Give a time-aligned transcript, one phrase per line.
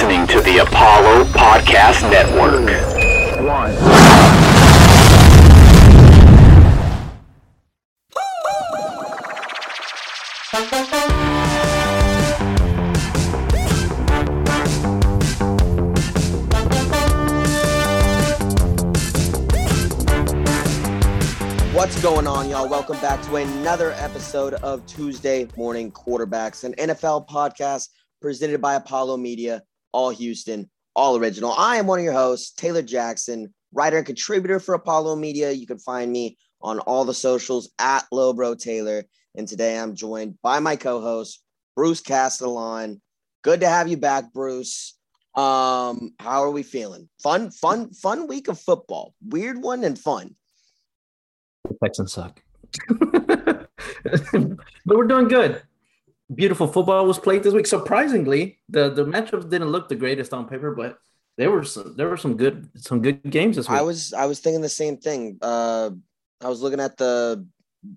[0.00, 2.70] listening to the Apollo Podcast Network.
[21.74, 22.68] What's going on, y'all?
[22.68, 27.88] Welcome back to another episode of Tuesday Morning Quarterbacks, an NFL podcast
[28.20, 29.62] presented by Apollo Media,
[29.92, 31.52] all Houston, all original.
[31.52, 35.50] I am one of your hosts, Taylor Jackson, writer and contributor for Apollo Media.
[35.50, 39.04] You can find me on all the socials at Lowbro Taylor.
[39.36, 41.42] And today I'm joined by my co-host,
[41.76, 43.00] Bruce Castellon.
[43.42, 44.98] Good to have you back, Bruce.
[45.34, 47.08] Um, how are we feeling?
[47.22, 49.14] Fun, fun, fun week of football.
[49.24, 50.34] Weird one and fun.
[51.68, 52.42] The Texans suck.
[52.88, 53.68] but
[54.84, 55.62] we're doing good.
[56.34, 57.66] Beautiful football was played this week.
[57.66, 60.98] Surprisingly, the the matchups didn't look the greatest on paper, but
[61.38, 63.78] there were some there were some good some good games this week.
[63.78, 65.38] I was I was thinking the same thing.
[65.40, 65.90] Uh,
[66.42, 67.46] I was looking at the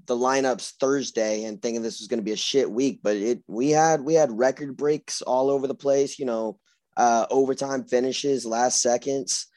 [0.05, 3.43] the lineups Thursday and thinking this was going to be a shit week, but it
[3.47, 6.17] we had we had record breaks all over the place.
[6.17, 6.59] You know,
[6.95, 9.47] uh, overtime finishes, last seconds.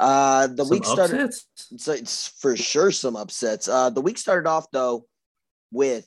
[0.00, 1.20] Uh, the Some week started.
[1.20, 1.46] upsets?
[1.78, 3.68] So it's for sure some upsets.
[3.68, 5.06] Uh, the week started off though
[5.72, 6.06] with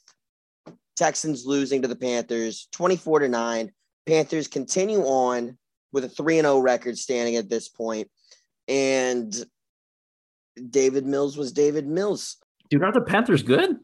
[1.02, 3.72] Texans losing to the Panthers 24 to 9.
[4.06, 5.58] Panthers continue on
[5.92, 8.08] with a 3 and 0 record standing at this point.
[8.68, 9.34] And
[10.70, 12.38] Davis Mills was Davis Mills.
[12.70, 13.78] Dude, are the Panthers good?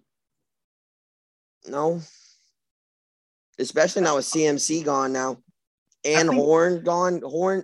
[1.68, 2.02] No.
[3.58, 5.38] Especially now with CMC gone now
[6.06, 7.22] and think- Horn gone.
[7.24, 7.64] Horn,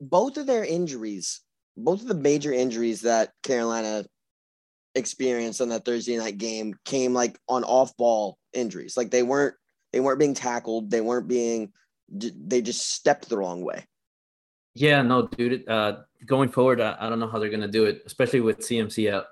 [0.00, 1.42] both of their injuries,
[1.76, 4.06] both of the major injuries that Carolina
[4.94, 8.96] experienced on that Thursday night game came like on off ball injuries.
[8.96, 9.54] Like they weren't
[9.92, 11.72] they weren't being tackled, they weren't being
[12.10, 13.86] they just stepped the wrong way.
[14.74, 15.68] Yeah, no, dude.
[15.68, 19.12] Uh, going forward, I, I don't know how they're gonna do it, especially with CMC
[19.12, 19.26] out.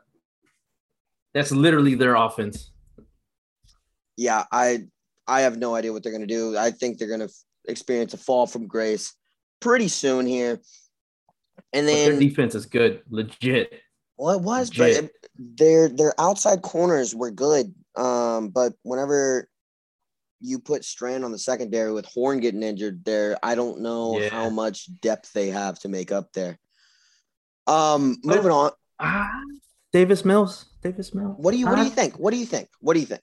[1.34, 2.72] That's literally their offense.
[4.16, 4.86] Yeah, I
[5.26, 6.56] I have no idea what they're to do.
[6.56, 7.34] I think they're to
[7.68, 9.14] experience a fall from grace
[9.60, 10.60] pretty soon here.
[11.72, 13.72] And But their then defense is good, legit.
[14.18, 17.74] Well, it was, but it- their their outside corners were good.
[17.94, 19.48] Um, but whenever
[20.40, 24.28] you put Strand on the secondary with Horn getting injured there, I don't know Yeah.
[24.30, 26.58] how much depth they have to make up there.
[27.66, 28.70] Um, But- moving on.
[28.98, 29.28] Ah,
[29.92, 30.66] Davis Mills.
[30.82, 31.36] Davis Mills.
[31.38, 32.18] What do you what do you Ah, think?
[32.18, 32.68] What do you think?
[32.80, 33.22] What do you think?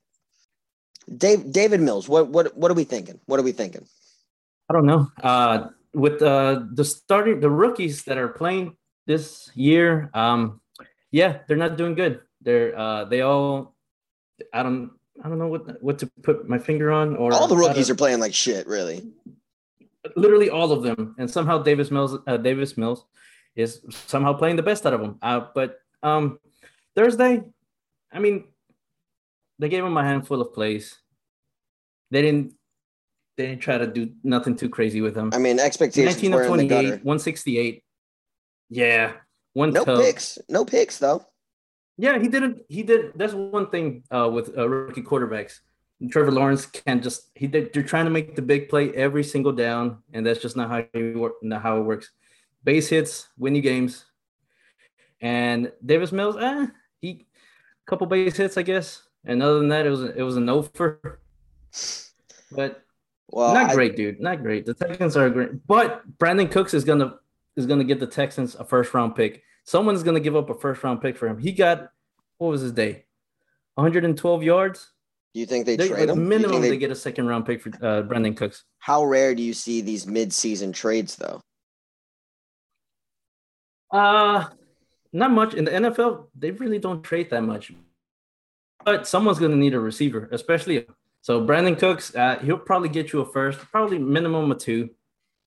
[1.18, 3.20] Dave Davis Mills, what what what are we thinking?
[3.26, 3.88] What are we thinking?
[4.70, 5.08] I don't know.
[5.22, 10.62] Uh, with uh, the starting the rookies that are playing this year, um,
[11.14, 12.20] yeah, they're not doing good.
[12.42, 13.76] They're uh, they all,
[14.52, 14.92] I don't,
[15.24, 17.16] I don't know what what to put my finger on.
[17.16, 19.06] Or All the rookies to- are playing like shit, really.
[20.18, 23.06] literally all of them, and somehow Davis Mills, uh, Davis Mills,
[23.56, 25.18] is somehow playing the best out of them.
[25.22, 26.40] Uh, but um,
[26.96, 27.42] Thursday,
[28.12, 28.46] I mean,
[29.60, 30.98] they gave him a handful of plays.
[32.12, 32.54] They didn't.
[33.38, 35.32] They didn't try to do nothing too crazy with him.
[35.34, 36.90] I mean, expectations 19 of the 28, gutter.
[37.02, 37.84] 168.
[38.70, 39.14] Yeah,
[39.54, 41.26] one No picks, no picks though.
[41.98, 42.64] Yeah, he didn't.
[42.70, 43.14] He did.
[43.16, 45.60] That's one thing uh, with uh, rookie quarterbacks.
[46.10, 47.30] Trevor Lawrence can't just.
[47.36, 50.58] He did, they're trying to make the big play every single down, and that's just
[50.58, 51.34] not how you work.
[51.44, 52.10] Not how it works.
[52.64, 54.06] Base hits win you games.
[55.22, 56.68] And Davis Mills, eh,
[57.00, 57.28] he
[57.86, 59.04] couple base hits, I guess.
[59.24, 61.20] And other than that, it was a, it was a no for.
[62.52, 62.84] But
[63.30, 64.20] Well, not I- great, dude.
[64.20, 64.66] Not great.
[64.66, 67.20] The Texans are great, but Brandin Cooks is gonna
[67.56, 69.44] is gonna get the Texans a first round pick.
[69.66, 71.38] Someone's gonna give up a first round pick for him.
[71.38, 71.90] He got
[72.38, 73.06] what was his day?
[73.76, 74.92] 112 yards.
[75.34, 76.28] do you think they, They, trade him?
[76.28, 78.64] Minimum, they, they- get a second round pick for uh, Brandin Cooks.
[78.80, 81.42] How rare do you see these mid-season trades though?
[83.92, 84.46] Uh
[85.16, 86.28] not much in the NFL.
[86.36, 87.72] They really don't trade that much,
[88.84, 90.88] but someone's gonna need a receiver, especially.
[91.22, 94.90] So Brandin Cooks, uh, he'll probably get you a first, probably minimum a two.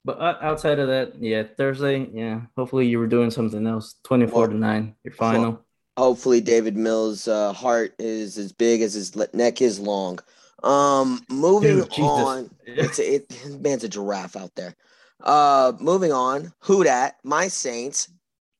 [0.07, 2.43] But outside of that, yeah, Thursday, yeah.
[2.57, 3.97] Hopefully you were doing something else.
[4.05, 5.65] Twenty-four to nine, your final.
[5.97, 10.21] Hopefully, Davis Mills' uh, heart is as big as his neck is long.
[10.63, 14.77] Um, moving Dude, on, it's a, it, man's a giraffe out there.
[15.25, 17.17] Uh, moving on, who dat?
[17.25, 18.09] My Saints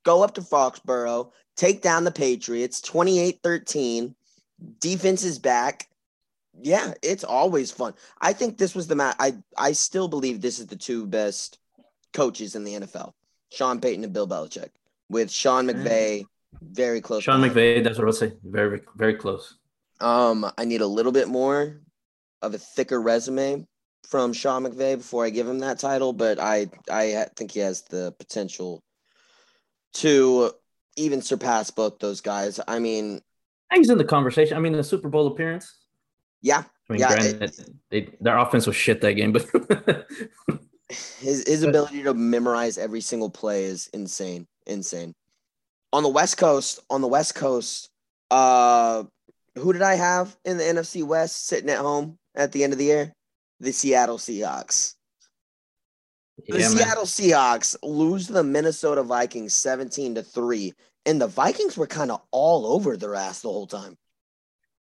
[0.05, 4.17] go up to Foxborough, take down the Patriots 28-13.
[4.81, 5.87] Defense is back.
[6.63, 7.95] Yeah, it's always fun.
[8.21, 9.17] I think this was the match.
[9.19, 11.59] I I still believe this is the two best
[12.13, 13.13] coaches in the NFL:
[13.51, 14.71] Sean Payton and Bill Belichick.
[15.09, 16.25] With Sean McVay
[16.63, 17.23] very close.
[17.23, 17.41] Sean.
[17.41, 18.33] McVay, that's what I'll say.
[18.45, 19.57] Very, very close.
[20.01, 21.81] Um, I need a little bit more
[22.43, 23.67] of a thicker resume
[24.09, 27.83] from Sean McVay before I give him that title, but I I think he has
[27.83, 28.83] the potential
[29.95, 30.53] to
[30.97, 32.61] even surpass both those guys.
[32.69, 33.21] I mean,
[33.75, 34.57] he's in the conversation.
[34.57, 35.86] I mean, the Super Bowl appearance.
[36.47, 37.09] Yeah, I mean, yeah.
[37.09, 39.49] granted, it- they, their offense was shit that game, but
[41.19, 45.13] his his ability to memorize every single play is insane, insane.
[45.93, 47.91] On the West Coast, on the West Coast,
[48.31, 49.03] uh,
[49.57, 52.79] who did I have in the NFC West sitting at home at the end of
[52.79, 53.13] the year?
[53.59, 54.95] The Seattle Seahawks.
[56.47, 56.77] The yeah, man.
[56.77, 60.73] Seattle Seahawks lose the Minnesota Vikings 17 to 3.
[61.07, 63.97] And the Vikings were kind of all over their ass the whole time.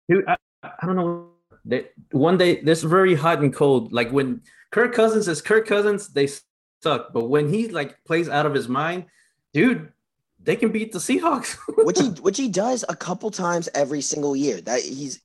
[0.08, 1.30] Dude, I, I don't know.
[1.66, 3.92] They, one day, this very hot and cold.
[3.92, 6.28] Like when Kirk Cousins is Kirk Cousins, they
[6.82, 7.12] suck.
[7.12, 9.06] But when he like plays out of his mind,
[9.52, 9.92] dude,
[10.40, 11.56] they can beat the Seahawks.
[11.84, 14.60] Which he which he does a couple times every single year.
[14.60, 15.20] That he's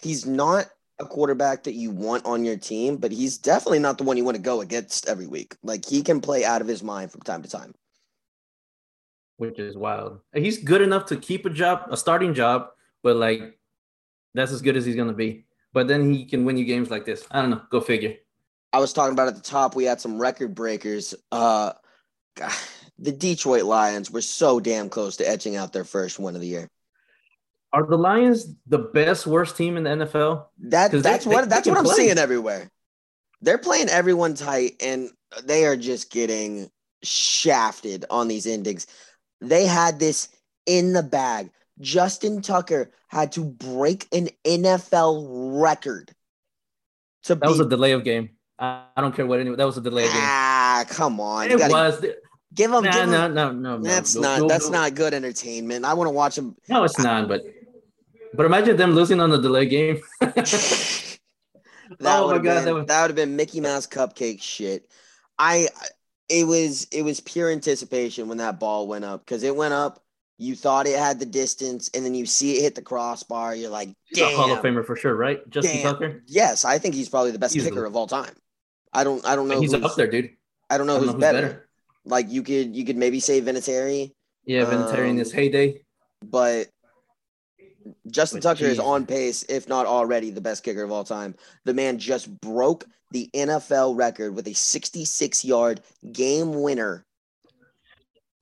[0.00, 0.66] he's not
[1.00, 4.24] a quarterback that you want on your team, but he's definitely not the one you
[4.24, 5.56] want to go against every week.
[5.64, 7.74] Like he can play out of his mind from time to time.
[9.38, 10.20] which is wild.
[10.32, 12.68] He's good enough to keep a job, a starting job,
[13.02, 13.58] but like
[14.34, 15.46] that's as good as he's gonna be.
[15.74, 17.26] But then he can win you games like this.
[17.30, 17.60] I don't know.
[17.70, 18.14] Go figure.
[18.72, 21.14] I was talking about at the top, we had some record breakers.
[21.30, 21.72] Uh,
[22.36, 22.52] God,
[22.98, 26.46] the Detroit Lions were so damn close to etching out their first win of the
[26.46, 26.70] year.
[27.72, 30.46] Are the Lions the best worst team in the NFL?
[30.60, 31.94] That they- that's they- what they that's can what I'm play.
[31.96, 32.70] seeing everywhere.
[33.42, 35.10] They're playing everyone tight, and
[35.42, 36.70] they are just getting
[37.02, 38.86] shafted on these endings.
[39.40, 40.28] They had this
[40.66, 41.50] in the bag.
[41.80, 46.12] Justin Tucker had to break an NFL record
[47.24, 47.66] to That was beat.
[47.66, 48.30] a delay of game.
[48.58, 49.58] I, I don't care what anyone.
[49.58, 50.20] That was a delay of game.
[50.22, 51.50] ah, come on!
[51.50, 52.00] It gotta was.
[52.54, 52.84] give them.
[52.84, 53.82] Nah, give 'em- no, no, no, no.
[53.82, 54.40] that's no, not.
[54.42, 54.80] no, that's no.
[54.82, 55.84] not good entertainment.
[55.84, 56.54] I want to watch them.
[56.68, 57.26] No, it's not.
[57.28, 57.42] But
[58.34, 60.00] but imagine them losing on the delay game.
[60.20, 61.18] that
[62.00, 64.88] Oh my would have God, been that would have been Mickey Mouse cupcake shit.
[65.38, 65.68] I
[66.28, 70.03] it was it was pure anticipation when that ball went up because it went up.
[70.36, 73.54] You thought it had the distance, and then you see it hit the crossbar.
[73.54, 74.58] You're like, He's a Hall of.
[74.60, 75.48] Famer for sure, right?
[75.48, 75.92] Justin Damn.
[75.94, 76.22] Tucker.
[76.26, 77.70] Yes, I think he's probably the best Easily.
[77.70, 78.34] kicker of all time.
[78.92, 79.60] I don't I don't know.
[79.60, 80.30] He's who's, up there, dude.
[80.70, 81.40] I don't know I don't who's, know who's better.
[81.46, 81.68] better.
[82.04, 84.12] Like you could you could maybe say Vinatieri,
[84.44, 85.82] Yeah, Vinatieri in his Um, heyday.
[86.22, 86.68] but
[88.10, 91.34] Justin But Tucker is on pace, if not already, the best kicker of all time.
[91.64, 95.80] The man just broke the NFL record with a 66 yard
[96.12, 97.04] game winner.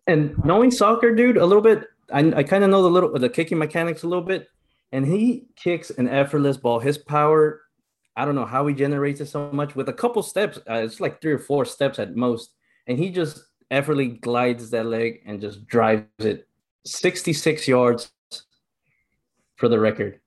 [0.06, 3.28] And knowing soccer, dude, a little bit, I, I kind of know the little the
[3.28, 4.48] kicking mechanics a little bit.
[4.90, 6.78] And he kicks an effortless ball.
[6.78, 7.62] His power,
[8.16, 10.58] I don't know how he generates it so much with a couple steps.
[10.68, 12.50] Uh, it's like three or four steps at most,
[12.86, 16.46] and he just effortlessly glides that leg and just drives it
[16.84, 18.12] 66 yards
[19.56, 20.20] for the record.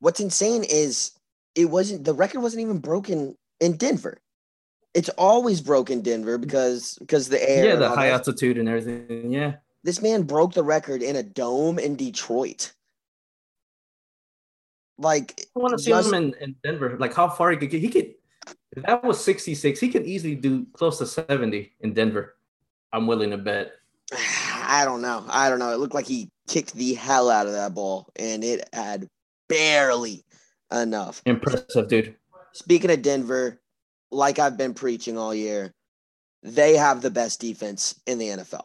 [0.00, 1.12] What's insane is
[1.54, 4.20] it wasn't the record wasn't even broken in Denver.
[4.94, 7.66] It's always broken Denver because because the air.
[7.66, 8.14] Yeah, the high that.
[8.14, 9.32] altitude and everything.
[9.32, 9.56] Yeah.
[9.84, 12.72] This man broke the record in a dome in Detroit.
[14.98, 16.96] Like I want to see just- him in, in Denver.
[16.98, 17.80] Like how far he could get.
[17.80, 18.14] He could.
[18.76, 22.36] If that was 66, he could easily do close to 70 in Denver.
[22.92, 23.72] I'm willing to bet.
[24.12, 25.24] I don't know.
[25.28, 25.72] I don't know.
[25.72, 29.08] It looked like he kicked the hell out of that ball, and it had
[29.48, 30.24] barely
[30.72, 31.22] enough.
[31.24, 32.14] Impressive, dude.
[32.52, 33.60] Speaking of Denver,
[34.10, 35.72] like I've been preaching all year,
[36.42, 38.64] they have the best defense in the NFL.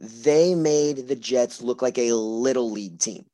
[0.00, 3.24] They made the Jets look like a little league team.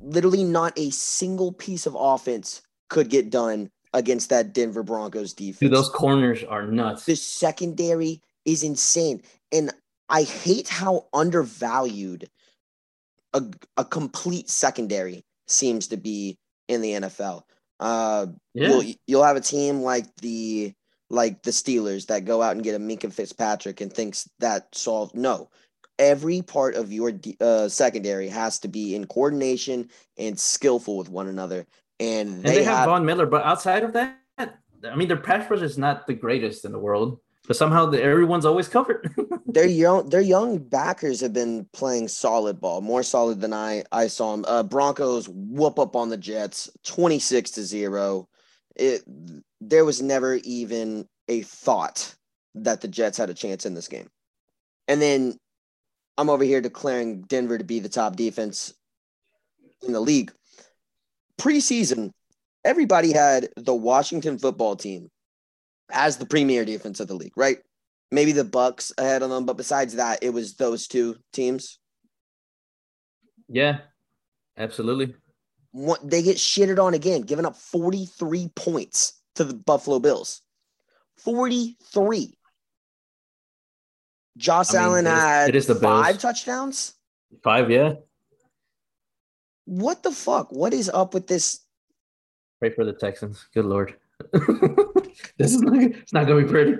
[0.00, 5.58] Literally, not a single piece of offense could get done against that Denver Broncos defense.
[5.58, 7.04] Dude, those corners are nuts.
[7.04, 9.22] the secondary is insane.
[9.52, 9.72] And
[10.08, 12.28] I hate how undervalued
[13.32, 13.44] a,
[13.76, 17.42] a complete secondary seems to be in the NFL.
[17.80, 18.68] Uh, Yeah.
[18.68, 20.72] you'll, you'll have a team like the
[21.12, 25.16] like the Steelers that go out and get a Minkah Fitzpatrick and thinks that solved.
[25.16, 25.50] No,
[25.98, 31.26] every part of your uh, secondary has to be in coordination and skillful with one
[31.26, 31.66] another.
[31.98, 35.16] And and they, they, have have Von Miller, but outside of that, I mean, their
[35.16, 37.20] pass rush is not the greatest in the world.
[37.50, 39.12] But somehow the, everyone's always covered.
[39.46, 44.06] their young their young backers have been playing solid ball, more solid than I I
[44.06, 44.44] saw them.
[44.46, 48.28] Uh, Broncos whoop up on the Jets, twenty six to zero.
[48.76, 49.02] It
[49.60, 52.14] there was never even a thought
[52.54, 54.08] that the Jets had a chance in this game,
[54.86, 55.36] and then
[56.18, 58.74] I'm over here declaring Denver to be the top defense
[59.84, 60.30] in the league.
[61.36, 62.12] Preseason,
[62.64, 65.10] everybody had the Washington football team
[65.92, 67.58] as the premier defense of the league, right?
[68.12, 71.78] maybe the Bucks ahead of them, but besides that, it was those two teams.
[73.48, 73.78] yeah,
[74.58, 75.14] absolutely.
[75.70, 80.42] What they get shitted on again, giving up 43 points to the Buffalo Bills.
[81.18, 82.36] 43.
[84.36, 86.22] Josh I mean, Allen it is- had it is the five Bills.
[86.22, 86.94] touchdowns.
[87.44, 87.92] Five, yeah.
[89.66, 90.50] What the fuck?
[90.50, 91.60] What is up with this?
[92.58, 93.46] Pray for the Texans.
[93.54, 93.94] Good lord.
[95.38, 96.76] this is not, it's not gonna be pretty.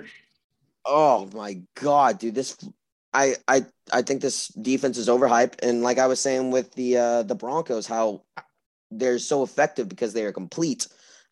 [0.85, 2.35] Oh my god, dude!
[2.35, 2.57] This,
[3.13, 6.97] I, I, I think this defense is overhyped, and like I was saying with the
[6.97, 8.23] uh, the Broncos, how
[8.89, 10.87] they're so effective because they are complete.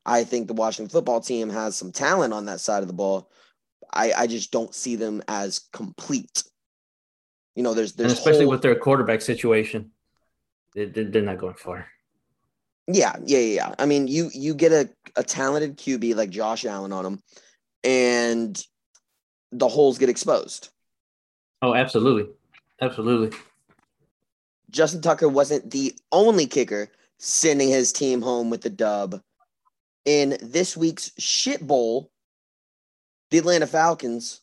[0.05, 3.29] I think the Washington football team has some talent on that side of the ball.
[3.93, 6.43] I, I just don't see them as complete.
[7.55, 9.91] You know, there's And there's especially whole- with their quarterback situation.
[10.73, 11.87] They, they're, they're not going far.
[12.91, 13.75] Yeah, yeah, yeah.
[13.77, 17.21] I mean, you you get a, a talented QB like Josh Allen on him,
[17.83, 18.61] and
[19.51, 20.69] the holes get exposed.
[21.61, 22.33] Oh, absolutely.
[22.81, 23.37] Absolutely.
[24.71, 29.21] Justin Tucker wasn't the only kicker sending his team home with the dub.
[30.05, 32.09] In this week's shit bowl,
[33.29, 34.41] the Atlanta Falcons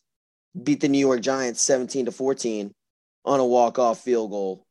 [0.63, 2.73] beat the New York Giants 17 to 14
[3.25, 4.65] on a walk-off field goal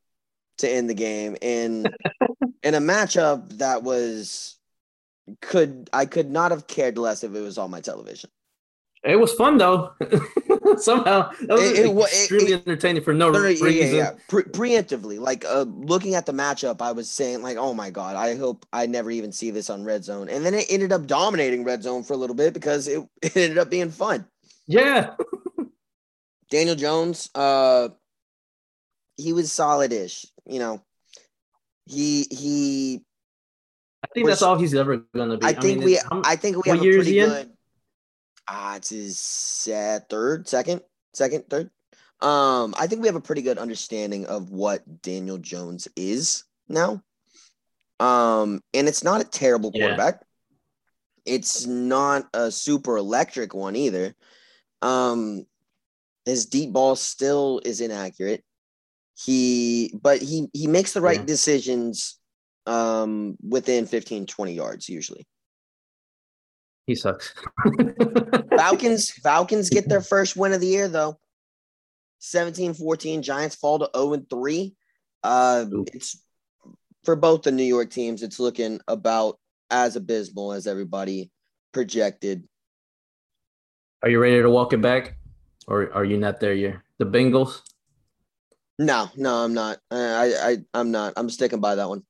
[0.59, 1.85] to end the game in
[2.67, 4.57] in a matchup that was
[5.41, 8.29] could I could not have cared less if it was on my television.
[9.03, 9.91] It was fun though.
[10.77, 13.95] Somehow that was It- extremely it- entertaining for no, No, no, yeah, reason.
[13.95, 14.11] yeah, yeah.
[14.27, 18.15] Pre- preemptively, like uh, looking at the matchup, I was saying like, "Oh my god,
[18.15, 21.07] I hope I never even see this on Red Zone." And then it ended up
[21.07, 24.25] dominating Red Zone for a little bit because it, it ended up being fun.
[24.67, 25.13] Yeah.
[26.49, 27.89] Daniel Jones, uh,
[29.17, 30.25] he was solid-ish.
[30.45, 30.81] You know,
[31.87, 33.01] he he.
[34.03, 35.45] I think Was- that's all he's ever gonna be.
[35.45, 37.51] I think mean, we I think we have a pretty good.
[38.47, 40.81] Ah, it's his uh, third, second,
[41.13, 41.69] second, third.
[42.21, 47.03] Um, I think we have a pretty good understanding of what Daniel Jones is now.
[47.99, 49.87] Um, and it's not a terrible Yeah.
[49.87, 50.23] quarterback.
[51.25, 54.15] It's not a super electric one either.
[54.81, 55.45] Um,
[56.25, 58.43] his deep ball still is inaccurate.
[59.19, 61.25] He, but he he makes the right Yeah.
[61.25, 62.19] decisions
[62.67, 65.25] um within 15 20 yards usually.
[66.85, 67.33] he sucks.
[68.55, 71.17] Falcons Falcons get their first win of the year though.
[72.21, 74.75] 17-14 Giants fall to 0 and 3.
[75.23, 75.85] Uh Ooh.
[75.93, 76.21] it's
[77.03, 79.39] for both the New York teams it's looking about
[79.71, 81.31] as abysmal as everybody
[81.73, 82.47] projected.
[84.03, 85.17] Are you ready to walk it back,
[85.67, 86.77] or are you not there yet?
[86.99, 87.61] The Bengals.
[88.79, 89.79] No, no, I'm not.
[89.91, 91.13] I I I- I'm not.
[91.17, 92.03] I'm sticking by that one.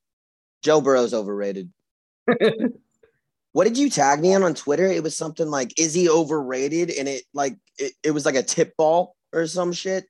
[0.63, 1.71] Joe Burrow's overrated.
[3.53, 4.85] What did you tag me on on Twitter?
[4.85, 8.43] It was something like, "Is he overrated?" And it like it, it was like a
[8.43, 10.05] tip ball or some shit.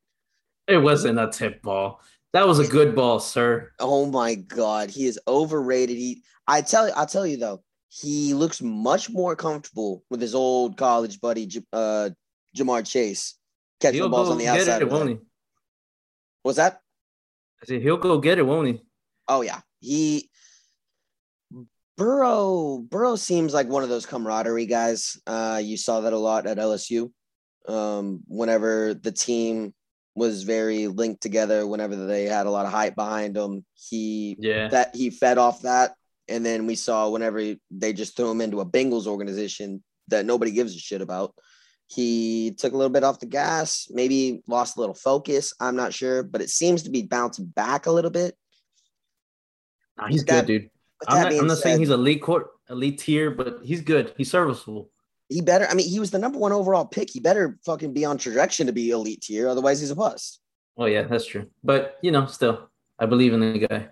[0.68, 2.02] It wasn't a tip ball.
[2.34, 3.72] That was a good ball, sir.
[3.80, 5.96] Oh my god, he is overrated.
[5.96, 10.36] He, I tell you, I'll tell you though, he looks much more comfortable with his
[10.36, 12.10] old college buddy, uh,
[12.54, 13.36] Ja'Marr Chase,
[13.80, 14.82] catching He'll the balls on the outside.
[14.82, 15.18] it, won't he?
[16.48, 16.80] What's that?
[17.62, 18.82] I said he'll go get it, won't he?
[19.28, 20.30] Oh yeah, he
[21.98, 22.78] Burrow.
[22.78, 25.20] Burrow seems like one of those camaraderie guys.
[25.28, 27.12] Uh, you saw that a lot at LSU.
[27.68, 29.74] Um, whenever the team
[30.16, 34.70] was very linked together, whenever they had a lot of hype behind them, he Yeah.
[34.70, 35.96] that he fed off that.
[36.30, 40.26] And then we saw whenever he- they just threw him into a Bengals organization that
[40.26, 41.36] nobody gives a shit about.
[41.88, 45.54] He took a little bit off the gas, maybe lost a little focus.
[45.60, 48.36] I'm not sure, but it seems to be bouncing back a little bit.
[49.98, 50.70] Nah, he's That- good, dude.
[51.08, 54.14] I'm not, I'm not saying he's elite court, elite tier, but he's good.
[54.18, 54.90] He's serviceable.
[55.30, 55.68] he better.
[55.68, 57.10] I mean, he was the number one overall pick.
[57.10, 59.48] He better fucking be on trajectory to be elite tier.
[59.48, 60.40] Otherwise, he's a bust.
[60.78, 61.50] Oh yeah, that's true.
[61.64, 63.90] But you know, still, I believe in the guy.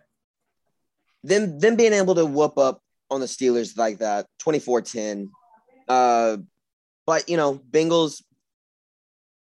[1.24, 5.28] them them being able to whoop up on the Steelers like that, 24-10.
[5.88, 6.38] Uh,
[7.06, 8.24] but you know, Bengals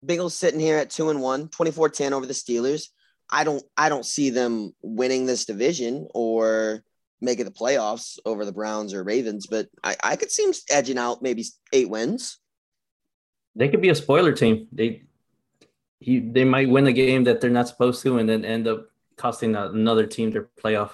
[0.06, 2.88] Bengals sitting here at 2 and 1, 24-10 over the Steelers.
[3.30, 6.84] I don't I don't see them winning this division or
[7.22, 10.98] making the playoffs over the Browns or Ravens, but I, I could see them edging
[10.98, 12.40] out maybe eight wins.
[13.56, 14.68] They could be a spoiler team.
[14.72, 15.04] They
[16.00, 18.88] he they might win a game that they're not supposed to, and then end up
[19.18, 20.92] costing another team their playoff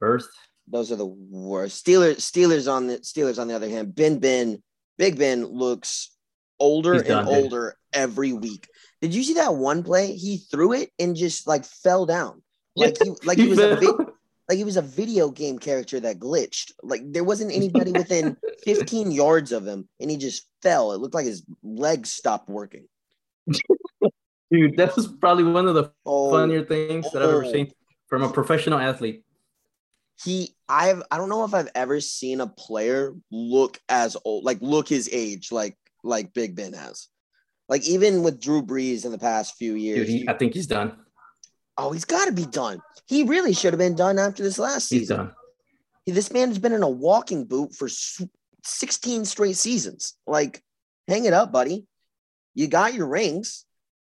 [0.00, 0.28] berth.
[0.66, 1.84] Those are the worst.
[1.84, 4.62] Steelers Steelers on the Steelers on the other hand, Ben Ben,
[4.98, 6.10] Big Ben looks
[6.60, 7.34] older He's and done, dude.
[7.36, 8.68] older every week.
[9.00, 10.14] Did you see that one play?
[10.14, 12.42] He threw it and just like fell down.
[12.76, 14.04] Like he like he was a vi-
[14.48, 16.72] like he was a video game character that glitched.
[16.82, 20.92] Like there wasn't anybody within 15 yards of him and he just fell.
[20.92, 22.86] It looked like his legs stopped working.
[24.50, 27.52] Dude, that was probably one of the Oh, funnier things that I've ever Oh.
[27.52, 27.72] seen
[28.08, 29.22] from a professional athlete.
[30.22, 34.58] He I've I don't know if I've ever seen a player look as old, like
[34.60, 37.08] look his age, like like Big Ben has.
[37.68, 40.06] Like even with Drew Brees in the past few years.
[40.06, 40.96] Dude, he, I think he's done.
[41.78, 42.78] oh, he's got to be done.
[43.06, 45.16] He really should have been done after this last He's season.
[45.16, 45.32] done.
[46.06, 47.88] This man has been in a walking boot for
[48.64, 50.14] 16 straight seasons.
[50.26, 50.62] Like,
[51.08, 51.86] hang it up, buddy.
[52.54, 53.64] You got your rings.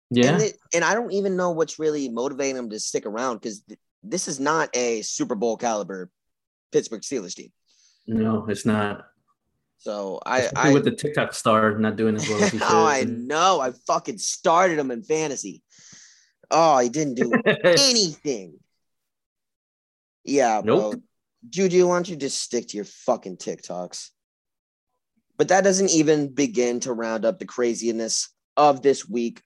[0.10, 0.34] Yeah.
[0.34, 3.62] And, it, and I don't even know what's really motivating him to stick around because
[3.62, 6.09] th- this is not a Super Bowl caliber
[6.71, 7.51] Pittsburgh Steelers team.
[8.07, 9.07] no, it's not.
[9.79, 12.67] So I, I, with the TikTok star not doing as well as he should.
[12.69, 13.59] oh, I know.
[13.59, 15.61] I fucking started him in fantasy.
[16.49, 18.55] Oh, he didn't do anything.
[20.23, 20.91] Yeah, bro.
[20.91, 21.01] Nope.
[21.49, 24.09] Juju, why don't you just stick to your fucking TikToks?
[25.37, 29.41] But that doesn't even begin to round up the craziness of this week.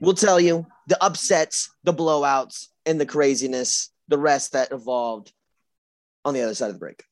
[0.00, 5.32] We'll tell you the upsets, the blowouts, and the craziness, the rest that evolved
[6.24, 7.02] on the other side of the break.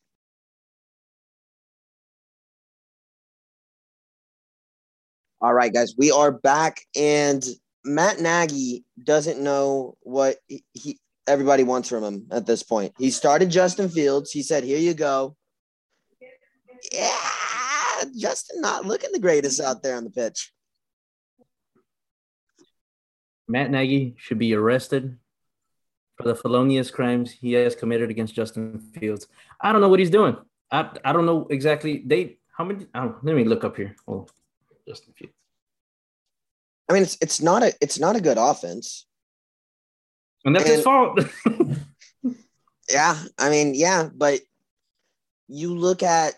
[5.41, 7.45] All right, guys, we are back, and
[7.85, 12.95] Matt Nagy doesn't know what he, he everybody wants from him at this point.
[12.97, 14.31] He started Justin Fields.
[14.31, 15.37] He said, "Here you go."
[16.93, 20.53] Yeah, Justin not looking the greatest out there on the pitch.
[23.49, 25.19] Matt Nagy should be arrested
[26.17, 29.27] for the felonious crimes he has committed against Justin Fields.
[29.61, 30.37] I don't know what he's doing.
[30.71, 32.03] I, I don't know exactly.
[32.05, 32.87] They how many?
[32.95, 33.97] Oh, let me look up here.
[34.07, 34.27] Oh,
[34.87, 35.35] Justin Fields.
[36.89, 39.07] I mean, it's it's not a it's not a good offense.
[40.45, 41.21] And that's his fault.
[42.91, 44.41] Yeah, I mean, yeah, but
[45.49, 46.35] you look at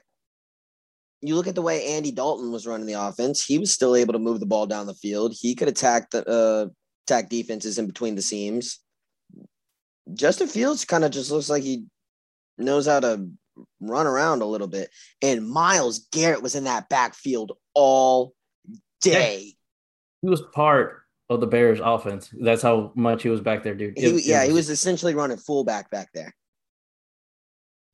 [1.21, 3.45] you look at the way Andy Dalton was running the offense.
[3.45, 5.35] He was still able to move the ball down the field.
[5.39, 6.67] He could attack the uh,
[7.07, 8.81] attack defenses in between the seams.
[10.13, 11.85] Justin Fields kind of just looks like he
[12.59, 13.29] knows how to
[13.81, 14.91] run around a little bit.
[15.23, 18.35] And Myles Garrett was in that backfield all
[19.01, 19.55] day.
[20.23, 22.29] he was part of the Bears offense.
[22.39, 23.97] That's how much he was back there, dude.
[23.97, 26.35] He, It- it yeah, he was essentially running fullback back there.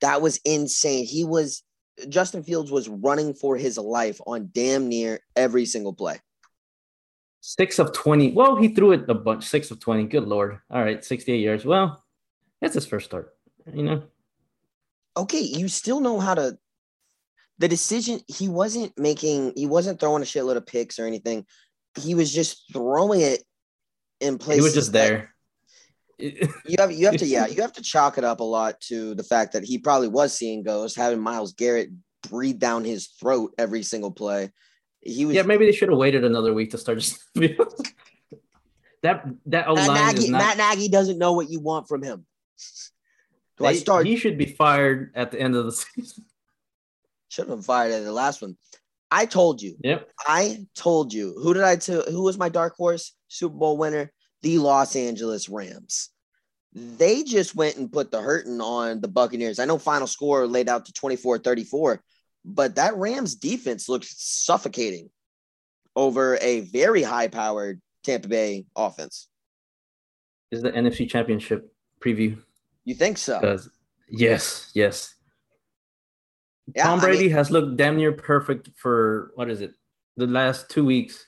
[0.01, 1.05] That was insane.
[1.05, 1.63] He was
[2.09, 6.19] Justin Fields was running for his life on damn near every single play.
[7.41, 8.33] Six of 20.
[8.33, 9.45] Well, he threw it a bunch.
[9.45, 10.05] Six of 20.
[10.05, 10.59] Good Lord.
[10.69, 11.03] All right.
[11.03, 11.65] 68 yards.
[11.65, 12.03] Well,
[12.61, 13.33] that's his first start.
[13.73, 14.03] You know,
[15.17, 16.57] Okay, you still know how to
[17.57, 21.45] the decision he wasn't making he wasn't throwing a shitload of picks or anything.
[21.99, 23.43] He was just throwing it
[24.19, 24.57] in place.
[24.57, 25.33] he was just there.
[26.19, 29.15] You have you have to yeah you have to chalk it up a lot to
[29.15, 31.89] the fact that he probably was seeing ghosts, having Myles Garrett
[32.29, 34.51] breathe down his throat every single play.
[35.01, 36.99] He was yeah, maybe they should have waited another week to start.
[36.99, 37.23] Just
[39.01, 40.57] that that O Matt Nagy, not.
[40.57, 42.25] Matt Nagy doesn't know what you want from him.
[43.57, 44.05] Do I start?
[44.05, 46.25] He should be fired at the end of the season.
[47.29, 48.57] Should have been fired at the last one.
[49.09, 49.75] I told you.
[49.83, 50.09] Yep.
[50.25, 51.35] I told you.
[51.41, 52.03] Who did I tell?
[52.03, 54.11] Who was my dark horse Super Bowl winner?
[54.41, 56.09] The Los Angeles Rams.
[56.73, 59.59] They just went and put the hurting on the Buccaneers.
[59.59, 61.99] I know final score laid out to 24-34,
[62.45, 65.09] but that Rams defense looked suffocating
[65.95, 69.27] over a very high-powered Tampa Bay offense.
[70.51, 72.37] Is the NFC Championship preview?
[72.85, 73.57] You think so?
[74.09, 75.13] Yes, yes.
[76.75, 79.73] Yeah, Tom I mean- Brady has looked damn near perfect for what is it?
[80.17, 81.25] The last two weeks,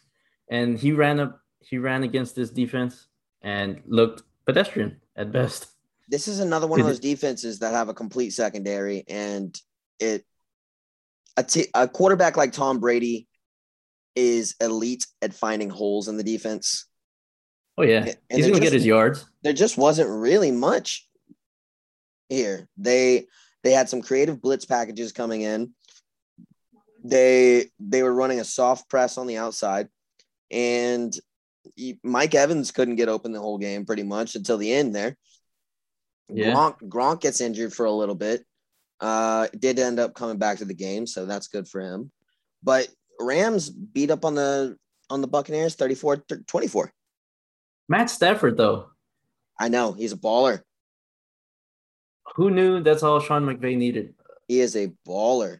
[0.49, 1.39] and he ran up.
[1.59, 3.07] He ran against this defense
[3.41, 5.67] and looked pedestrian at best.
[6.09, 9.59] this is another one of those defenses that have a complete secondary and
[9.99, 10.25] it
[11.37, 13.27] a, t- a quarterback like Tom Brady
[14.15, 16.87] is elite at finding holes in the defense.
[17.77, 19.25] Oh yeah, And he's gonna get his yards.
[19.41, 21.07] There just wasn't really much
[22.29, 22.67] here.
[22.77, 23.25] They
[23.63, 25.73] they had some creative blitz packages coming in.
[27.03, 29.89] They they were running a soft press on the outside
[30.53, 31.17] and
[32.03, 35.17] Mike Evans couldn't get open the whole game pretty much until the end there.
[36.29, 36.53] Yeah.
[36.53, 38.45] Gronk, Gronk gets injured for a little bit.
[39.03, 42.09] Uh, did end up coming back to the game, so that's good for him.
[42.63, 42.87] But
[43.19, 44.77] Rams beat up on the
[45.09, 46.87] on the Buccaneers 34-24.
[47.89, 48.87] Matt Stafford though,
[49.59, 50.61] I know he's a baller.
[52.37, 54.13] who knew that's all Sean McVay needed?
[54.47, 55.59] He is a baller.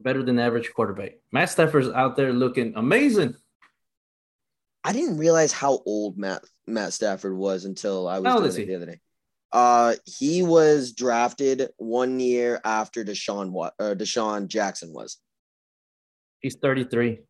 [0.00, 1.14] Better than average quarterback.
[1.32, 3.34] Matt Stafford's out there looking amazing.
[4.84, 8.76] I didn't realize how old Matt Matt Stafford was until I was doing it the
[8.76, 9.00] other day.
[9.54, 15.18] Uh, he was drafted one year after Deshaun Wa- uh, DeSean Jackson was.
[16.40, 17.20] He's 33.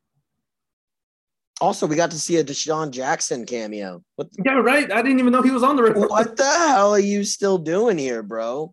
[1.61, 4.03] Also, we got to see a DeSean Jackson cameo.
[4.17, 4.91] What, Yeah, right.
[4.91, 6.09] I didn't even know he was on the record.
[6.09, 8.73] what the hell are you still doing here, bro?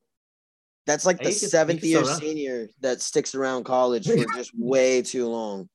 [0.88, 2.20] That's like the He seventh year run.
[2.22, 5.68] senior that sticks around college for just way too long.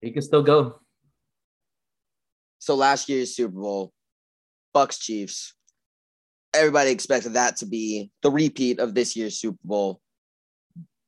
[0.00, 0.80] He can still go.
[2.58, 3.92] So last year's Super Bowl,
[4.74, 5.54] Bucks Chiefs.
[6.54, 10.00] Everybody expected that to be the repeat of this year's Super Bowl.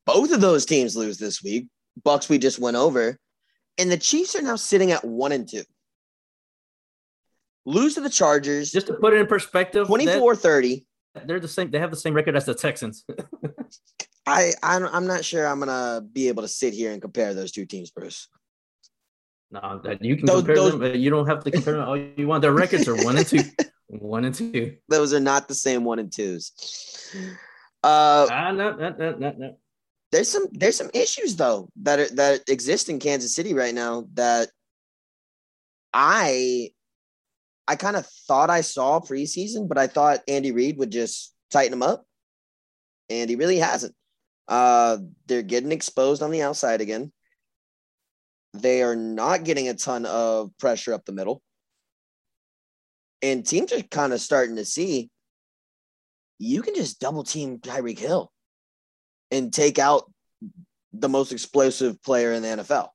[0.05, 1.67] Both of those teams lose this week.
[2.03, 3.17] Bucks we just went over,
[3.77, 5.63] and the Chiefs are now sitting at one and two.
[7.65, 10.85] Lose to the Chargers, Just to put it in perspective, 24 30.
[11.25, 11.71] they're the same.
[11.71, 13.03] They have the same record as the Texans.
[14.27, 17.33] I, I don't- I'm not sure I'm gonna be able to sit here and compare
[17.33, 18.27] those two teams, Bruce.
[19.51, 21.87] no, that you can Those- compare those- them, but you don't have to compare them
[21.87, 22.41] all you want.
[22.41, 23.41] Their records are one and two,
[23.87, 24.77] one and two.
[24.89, 26.51] Those are not the same one and twos.
[27.83, 29.57] Uh, Ah, no, no, no, no, no.
[30.11, 34.05] there's some there's some issues though that are, that exist in Kansas City right now
[34.13, 34.49] that
[35.93, 36.71] I
[37.67, 41.71] I kind of thought I saw preseason, but I thought Andy Reid would just tighten
[41.71, 42.05] them up,
[43.09, 43.95] and he really hasn't.
[44.47, 47.11] Uh, they're getting exposed on the outside again.
[48.53, 51.41] They are not getting a ton of pressure up the middle,
[53.21, 55.09] and teams are kind of starting to see
[56.39, 58.31] you can just double team Tyreek Hill
[59.31, 60.11] and take out
[60.93, 62.89] the most explosive player in the NFL.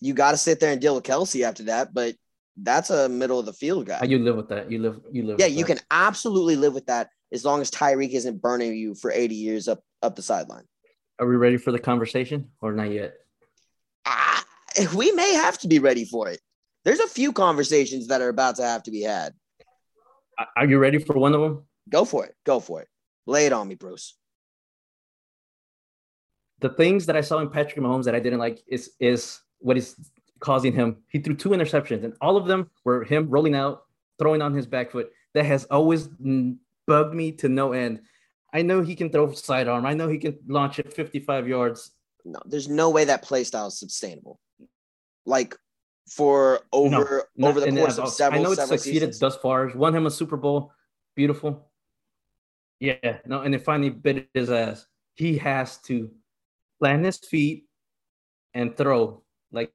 [0.00, 2.14] You got to sit there and deal with Kelce after that, but
[2.56, 4.00] that's a middle of the field guy.
[4.02, 4.70] Ah, You live with that.
[4.70, 5.00] You live.
[5.10, 5.36] You live.
[5.38, 5.76] yeah, you that.
[5.76, 9.68] can absolutely live with that as long as Tyreek isn't burning you for 80 years
[9.68, 10.64] up up the sideline.
[11.20, 13.14] Are we ready for the conversation or not yet?
[14.04, 14.44] Ah,
[14.94, 16.40] we may have to be ready for it.
[16.84, 19.34] There's a few conversations that are about to have to be had.
[20.56, 21.64] Are- you ready for one of them?
[21.88, 22.34] Go for it.
[22.44, 22.88] Go for it.
[23.26, 24.16] Lay it on me, Bruce.
[26.60, 29.76] the things that I saw in Patrick Mahomes that I didn't like is is what
[29.76, 29.96] is
[30.38, 31.02] causing him.
[31.08, 33.82] He threw two interceptions, and all of them were him rolling out,
[34.18, 35.10] throwing on his back foot.
[35.34, 36.08] That has always
[36.86, 38.02] bugged me to no end.
[38.54, 39.86] I know he can throw sidearm.
[39.86, 41.90] I know he can launch it 55 yards.
[42.24, 44.38] No, there's no way that play style is sustainable.
[45.26, 45.56] Like
[46.08, 49.18] for over No, over the course of several I know it's succeeded seasons.
[49.18, 49.68] thus far.
[49.74, 50.72] Won him a Super Bowl.
[51.16, 51.70] Beautiful.
[52.80, 54.86] Yeah, no, and it finally bit his ass.
[55.14, 56.10] He has to
[56.80, 57.66] plant his feet
[58.54, 59.72] and throw like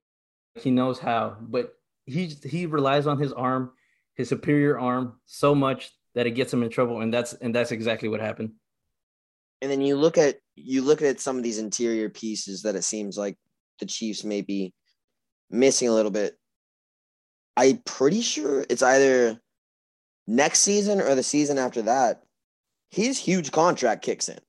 [0.55, 1.73] he knows how, but
[2.05, 3.71] he he relies on his arm,
[4.15, 7.71] his superior arm, so much that it gets him in trouble, and that's and that's
[7.71, 8.51] exactly what happened.
[9.61, 12.83] and then you look at you look at some of these interior pieces that it
[12.83, 13.37] seems like
[13.79, 14.73] the Chiefs may be
[15.49, 16.37] missing a little bit.
[17.55, 19.39] I'm pretty sure it's either
[20.27, 22.23] next season or the season after that.
[22.91, 24.39] His huge contract kicks in,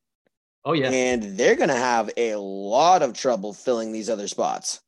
[0.65, 4.81] Oh yeah, and they're gonna have a lot of trouble filling these other spots.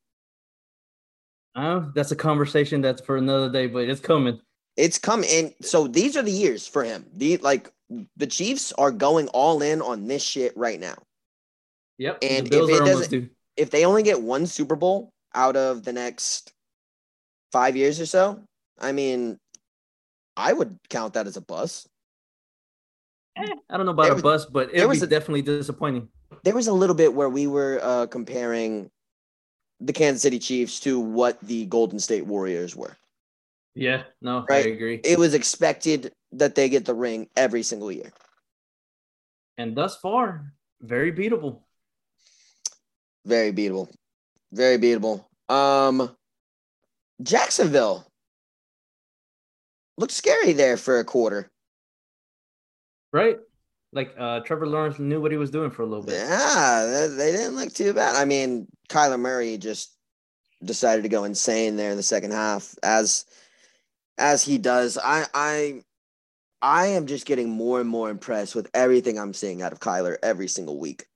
[1.56, 4.40] Uh, that's a conversation that's for another day, but it's coming.
[4.76, 5.28] It's coming.
[5.28, 5.54] in.
[5.62, 7.06] So these are the years for him.
[7.14, 7.72] The like
[8.16, 10.94] the Chiefs are going all in on this shit right now.
[11.98, 15.92] Yep, And if it doesn't- if they only get one Super Bowl out of the
[15.92, 16.52] next
[17.52, 18.42] five years or so,
[18.78, 19.38] I mean,
[20.36, 21.86] I would count that as a bust.
[23.36, 26.08] Eh, I don't know about There a was- bust, but it was a- definitely disappointing.
[26.44, 28.90] There was a little bit where we were uh, comparing
[29.80, 32.96] the Kansas City Chiefs to what the Golden State Warriors were.
[33.74, 34.66] Yeah, no, Right.
[34.66, 35.00] I agree.
[35.04, 38.12] It was expected that they get the ring every single year.
[39.58, 41.60] and thus far, very beatable.
[43.26, 43.92] Very beatable.
[44.52, 45.24] Very beatable.
[45.48, 46.14] Um,
[47.22, 48.06] Jacksonville
[49.96, 51.50] looked scary there for a quarter.
[53.12, 53.38] right?
[53.92, 56.14] Like uh, Trevor Lawrence knew what he was doing for a little bit.
[56.14, 58.14] Yeah, they, didn't look too bad.
[58.14, 59.96] I mean, Kyler Murray just
[60.64, 63.24] decided to go insane there in the second half, as
[64.16, 64.96] as he does.
[65.02, 65.82] I I
[66.62, 70.16] I am just getting more and more impressed with everything I'm seeing out of Kyler
[70.22, 71.06] every single week.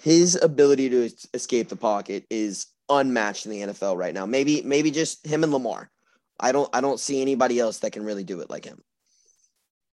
[0.00, 4.26] His ability to escape the pocket is unmatched in the NFL right now.
[4.26, 5.90] Maybe maybe just him and Lamar.
[6.38, 8.82] I don't I don't see anybody else that can really do it like him.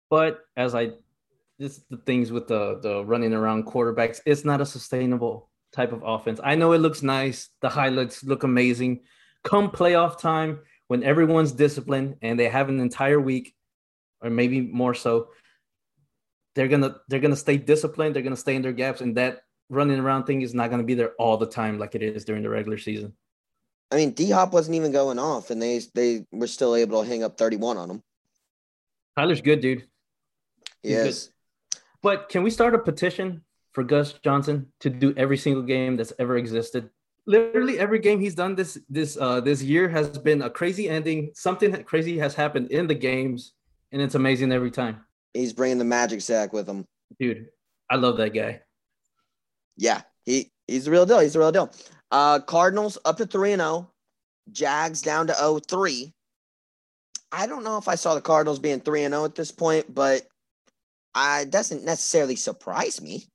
[0.10, 0.92] But as I,
[1.60, 4.20] this the things with the the running around quarterbacks.
[4.26, 6.40] It's not a sustainable type of offense.
[6.44, 7.50] I know it looks nice.
[7.62, 9.02] The highlights look amazing.
[9.44, 13.56] Come playoff time, when everyone's disciplined and they have an entire week,
[14.22, 15.30] or maybe more so,
[16.56, 18.16] they're gonna they're gonna stay disciplined.
[18.16, 20.96] They're gonna stay in their gaps, and that running around thing is not gonna be
[20.96, 23.14] there all the time like it is during the regular season.
[23.92, 27.08] I mean, D Hop wasn't even going off, and they they were still able to
[27.08, 28.04] hang up 31 on him.
[29.18, 29.84] Tyler's good, dude.
[30.84, 31.06] He's good.
[31.06, 31.30] Yes.
[32.02, 36.14] But can we start a petition for Gus Johnson to do every single game that's
[36.20, 36.90] ever existed
[37.28, 41.32] literally every game he's done this this uh this year has been a crazy ending.
[41.36, 43.54] Something crazy has happened in the games,
[43.92, 45.06] and it's amazing every time.
[45.34, 46.86] He's bringing the magic sack with him.
[47.20, 47.48] Dude,
[47.92, 48.62] I love that guy.
[49.78, 51.20] Yeah, he he's the real deal.
[51.20, 51.72] He's the real deal.
[52.12, 53.92] Uh, Cardinals up to three and zero.
[54.52, 56.14] Jags down to 0-3.
[57.34, 59.94] I don't know if I saw the Cardinals being three and zero at this point,
[59.94, 60.22] but
[61.14, 63.26] I doesn't necessarily surprise me.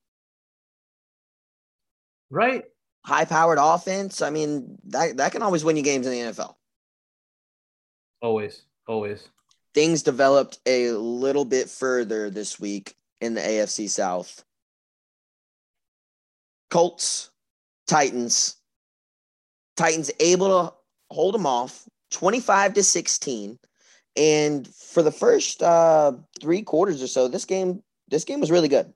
[2.30, 2.64] Right?
[3.04, 4.22] High powered offense.
[4.22, 6.54] I mean, that that can always win you games in the NFL.
[8.22, 9.28] Always, always.
[9.74, 14.44] Things developed a little bit further this week in the AFC South.
[16.72, 17.30] Colts,
[17.86, 18.56] Titans.
[19.76, 20.74] Titans able to
[21.14, 23.58] hold them off 25 to 16.
[24.16, 28.68] And for the first uh, three quarters or so, this game this game was really
[28.68, 28.90] good.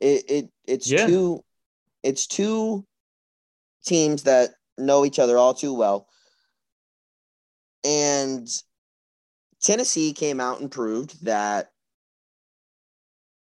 [0.00, 1.06] It, it it's Yeah.
[1.06, 1.44] two
[2.02, 2.84] it's two
[3.84, 6.08] teams that know each other all too well.
[7.84, 8.48] And
[9.62, 11.70] Tennessee came out and proved that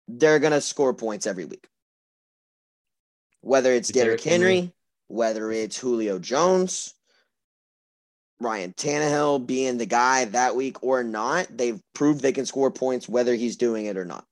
[0.07, 1.67] they're gonna score points every week.
[3.45, 4.55] Whether it's Derrick Derrick Henry.
[4.57, 4.73] Henry,
[5.09, 6.95] whether it's Julio Jones,
[8.41, 13.07] Ryan Tannehill being the guy that week or not, they've proved they can score points
[13.09, 14.27] whether he's doing it or not.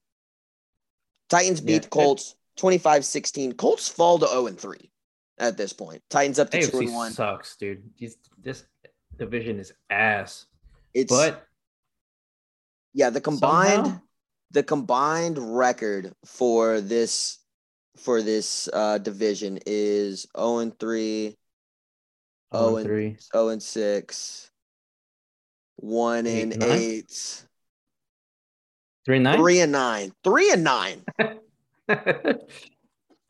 [1.28, 1.78] Titans beat Yeah.
[1.80, 3.52] the Colts 25 16.
[3.52, 4.90] Colts fall to 0 and 3
[5.38, 6.02] at this point.
[6.08, 7.10] Titans up to 2 and 1.
[7.12, 7.82] AFC sucks, dude.
[7.98, 8.64] These, this
[9.18, 10.46] division is ass.
[10.94, 11.46] It's But
[12.94, 14.00] yeah, the combined somehow-
[14.52, 17.38] the combined record for this
[17.96, 21.36] for this uh division is 0 and 3,
[22.52, 23.16] Oh, 0 and- 3.
[23.32, 24.50] 0 and 6,
[25.76, 26.70] 1 Eight, and nine?
[26.70, 27.44] 8,
[29.04, 29.38] 3 and 9?
[29.38, 30.12] 3 and 9.
[30.24, 31.04] 3 and 9.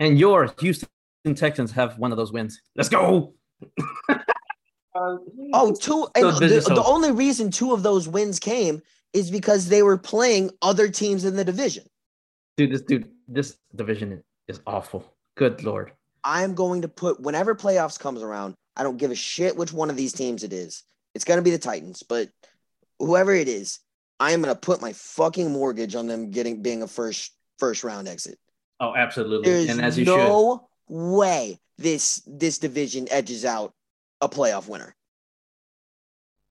[0.00, 0.88] and your Houston
[1.34, 2.60] Texans have one of those wins.
[2.76, 3.34] Let's go.
[4.94, 8.82] Oh, two and the, the only reason two of those wins came
[9.14, 11.84] is because they were playing other teams in the division.
[12.58, 14.22] dude, this dude, this division
[14.52, 15.04] is awful.
[15.36, 15.92] Good lord.
[16.22, 19.90] I'm going to put whenever playoffs comes around, I don't give a shit which one
[19.90, 20.84] of these teams it is.
[21.14, 22.28] It's going to be the Titans, but
[22.98, 23.80] whoever it is,
[24.20, 27.82] I am going to put my fucking mortgage on them getting being a first first
[27.82, 28.38] round exit.
[28.78, 29.50] Oh, absolutely.
[29.50, 30.16] There's and as you should.
[30.16, 33.74] no way this this division edges out
[34.20, 34.94] a playoff winner.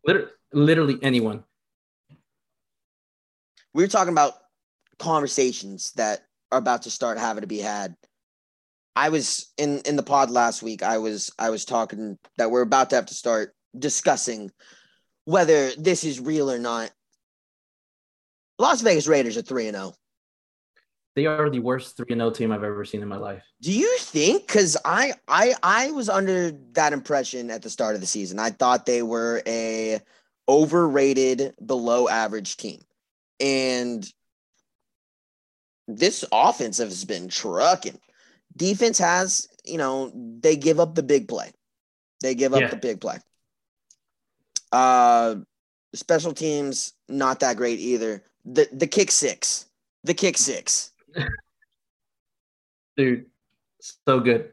[0.06, 1.44] Liter- literally anyone.
[3.74, 4.34] we were talking about
[5.00, 7.96] conversations that are about to start having to be had.
[8.96, 10.84] I was in in the pod last week.
[10.84, 14.52] I was I was talking that we're about to have to start discussing
[15.26, 16.92] whether this is real or not.
[18.60, 19.80] Las Vegas Raiders are 3 and oh.
[19.80, 19.96] 0.
[21.16, 23.44] They are the worst 3 and 0 team I've ever seen in my life.
[23.62, 28.02] Do you think cuz I I I was under that impression at the start of
[28.02, 28.40] the season.
[28.40, 30.02] I thought they were a
[30.50, 32.82] overrated below average team.
[33.40, 34.06] And
[35.88, 38.00] this offense has been trucking.
[38.56, 41.52] Defense has, you know, they give up the big play.
[42.22, 42.70] They give up Yeah.
[42.70, 43.17] the big play.
[44.72, 45.36] Uh
[45.94, 48.24] special teams not that great either.
[48.46, 49.65] The the kick six.
[50.04, 50.91] The kick six.
[52.98, 53.26] Dude,
[53.80, 54.52] so good.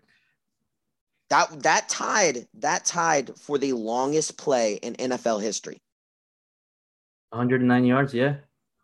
[1.30, 5.80] That that tied that tied for the longest play in NFL history.
[7.30, 8.36] 109 yards, yeah.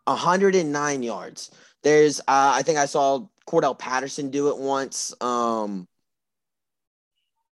[0.05, 1.51] 109 yards.
[1.85, 5.15] There's uh, I think I saw Cordarrelle Patterson do it once.
[5.21, 5.87] Um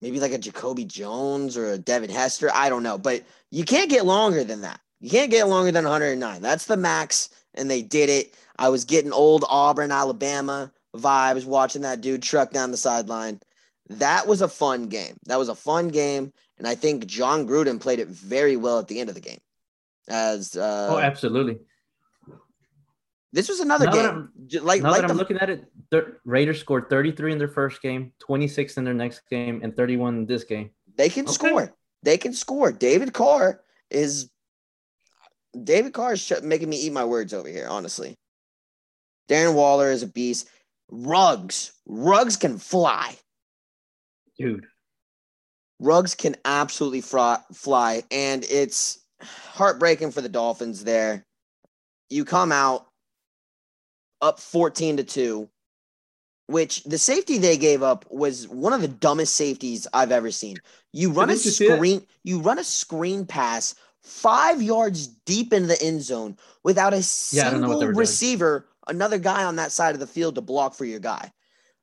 [0.00, 2.50] maybe like a Jacoby Jones or a Devin Hester.
[2.54, 4.80] I don't know, but you can't get longer than that.
[5.00, 6.42] You can't get longer than 109.
[6.42, 8.34] That's the max, and they did it.
[8.58, 13.40] I was getting old Auburn, Alabama vibes watching that dude truck down the sideline.
[13.90, 15.16] That was a fun game.
[15.26, 18.88] That was a fun game, and I think Jon Gruden played it very well at
[18.88, 19.40] the end of the game.
[20.08, 21.58] As uh, oh, absolutely.
[23.32, 24.28] This was another Now game,
[24.62, 27.48] like now like that I'm the looking at it, the Raiders scored 33 in their
[27.48, 30.70] first game, 26 in their next game, and 31 in this game.
[30.96, 31.32] They can Okay.
[31.34, 31.74] score.
[32.02, 32.72] They can score.
[32.72, 33.60] David Carr
[33.90, 34.30] is
[35.64, 38.16] David Carr is making me eat my words over here, honestly.
[39.28, 40.48] Darren Waller is a beast.
[40.90, 41.72] Ruggs.
[41.86, 43.14] Ruggs can fly.
[44.38, 44.66] Dude,
[45.80, 48.02] Ruggs can absolutely fly.
[48.10, 51.26] And it's heartbreaking for the Dolphins there.
[52.08, 52.87] You come out
[54.20, 55.48] up 14 to 2,
[56.46, 60.56] which the safety they gave up was one of the dumbest safeties I've ever seen.
[60.92, 65.80] You run a you screen, you run a screen pass five yards deep in the
[65.82, 67.98] end zone without a Yeah, I don't know what single they were doing.
[68.00, 71.32] receiver, another guy on that side of the field to block for your guy.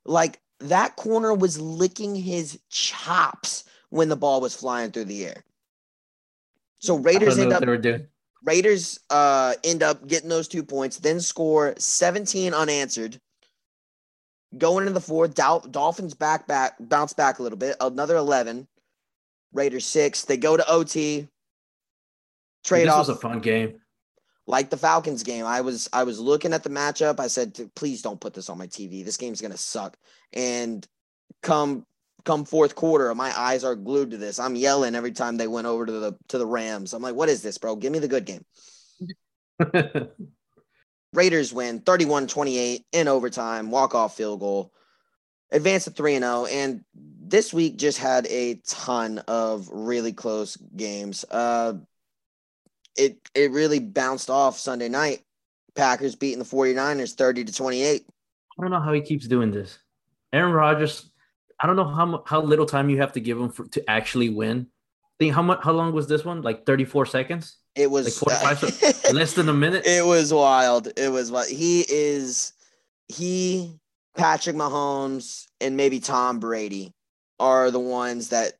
[0.04, 5.44] Like that corner was licking his chops when the ball was flying through the air.
[6.78, 8.06] So Raiders end up they were doing.
[8.44, 13.20] Raiders uh end up getting those two points, then score 17 unanswered.
[14.56, 18.66] Going into the fourth, Dol- Dolphins back back bounce back a little bit, another 11.
[19.52, 20.24] Raiders six.
[20.24, 21.28] They go to OT.
[22.64, 23.80] Trade This off was a fun game.
[24.46, 25.44] like the Falcons game.
[25.46, 27.20] I was I was looking at the matchup.
[27.20, 29.04] I said, please don't put this on my TV.
[29.04, 29.96] This game's gonna suck.
[30.32, 30.86] And
[31.42, 31.86] come
[32.26, 34.38] come fourth quarter, my eyes are glued to this.
[34.38, 36.92] I'm yelling every time they went over to the to the Rams.
[36.92, 37.76] I'm like, what is this, bro?
[37.76, 38.44] Give me the good game.
[41.14, 44.72] Raiders win 31-28 in overtime, walk-off field goal.
[45.50, 50.56] Advance to 3 and 0 and this week just had a ton of really close
[50.56, 51.24] games.
[51.30, 51.74] Uh
[52.96, 55.20] it it really bounced off Sunday night.
[55.76, 58.04] Packers beating the 49ers 30 to 28.
[58.58, 59.78] I don't know how he keeps doing this.
[60.32, 61.10] Aaron Rodgers,
[61.60, 64.28] I don't know how how little time you have to give him for, to actually
[64.30, 64.66] win.
[65.18, 66.42] Think how much how long was this one?
[66.42, 67.56] Like 34 seconds?
[67.74, 69.86] It was Like 45 uh, se- Less than a minute?
[69.86, 70.88] it was wild.
[70.96, 72.52] It was what he is.
[73.08, 73.78] He,
[74.16, 76.92] Patrick Mahomes, and maybe Tom Brady
[77.38, 78.54] are the ones that,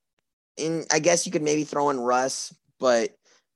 [0.57, 3.11] in I guess you could maybe throw in Russ, but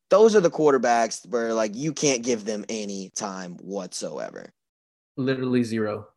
[0.08, 4.52] those are the quarterbacks where like you can't give them any time whatsoever.
[5.16, 6.08] Literally zero.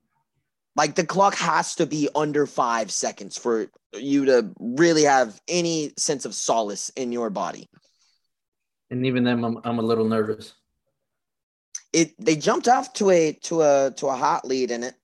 [0.75, 5.93] Like the clock has to be under five seconds for you to really have any
[5.97, 7.69] sense of solace in your body.
[8.89, 10.53] And even then I'm, I'm a little nervous.
[11.93, 14.95] it they jumped off to a to a to a hot lead in it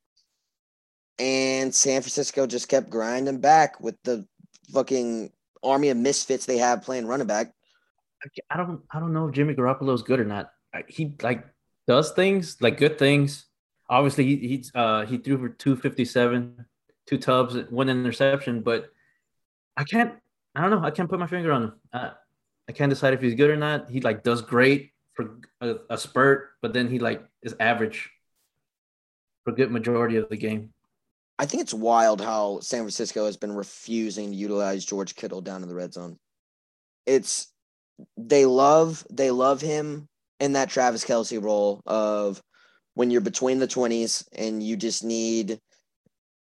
[1.19, 4.25] and san francisco just kept grinding back with the
[4.73, 5.29] fucking
[5.63, 7.53] army of misfits they have playing running back
[8.49, 10.51] I don't I don't know if Jimmy Garoppolo is good or not.
[10.87, 11.45] He like
[11.87, 13.45] does things like good things.
[13.89, 16.65] Obviously, he he's uh he threw for two fifty seven,
[17.07, 18.89] two tubs, one interception, but
[19.75, 20.13] I can't.
[20.55, 20.83] I don't know.
[20.85, 21.73] I can't put my finger on him.
[21.93, 22.11] Uh,
[22.67, 23.89] I can't decide if he's good or not.
[23.89, 28.09] He like does great for a, a spurt, but then he like is average
[29.43, 30.73] for a good majority of the game.
[31.39, 35.63] i think it's wild how san francisco has been refusing to utilize george kittle down
[35.63, 36.17] in the red zone
[37.05, 37.47] it's
[38.17, 40.07] they love they love him
[40.41, 42.41] in that travis kelce role of
[42.99, 45.57] when you're between the 20s and you just need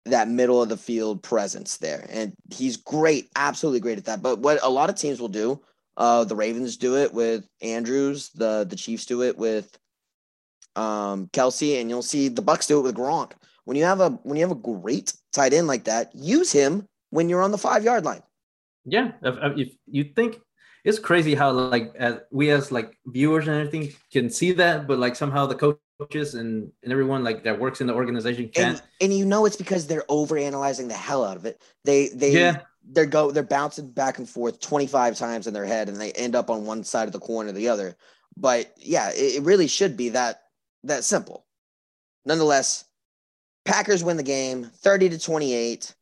[0.07, 2.05] that middle of the field presence there.
[2.11, 4.22] And he's great, absolutely great at that.
[4.22, 5.62] But what a lot of teams will do,
[5.96, 9.78] uh, the Ravens do it with Andrews, the the Chiefs do it with
[10.74, 13.35] um Kelce, and you'll see the Bucs do it with Gronk.
[13.64, 16.88] When you have a when you have a great tight end like that, use him
[17.11, 18.24] when you're on the five yard line.
[18.85, 20.40] Yeah, if, if you think
[20.85, 24.98] it's crazy how like as we as like viewers and everything can see that, but
[24.98, 25.55] like somehow the
[26.03, 28.79] coaches and, and everyone like that works in the organization can't.
[28.79, 31.62] And and you know it's because they're over analyzing the hell out of it.
[31.85, 32.61] They they Yeah.
[32.85, 36.35] they're go they're bouncing back and forth 25 times in their head and they end
[36.35, 37.97] up on one side of the coin or the other.
[38.37, 40.43] But yeah, it, it really should be that
[40.85, 41.47] that simple.
[42.25, 42.85] Nonetheless,
[43.65, 45.95] Packers win the game 30 to 28.